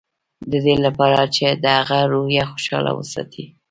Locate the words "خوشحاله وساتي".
2.51-3.45